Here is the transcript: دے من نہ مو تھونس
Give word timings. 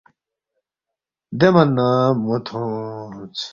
دے 1.39 1.47
من 1.53 1.67
نہ 1.75 1.87
مو 2.23 2.35
تھونس 2.45 3.39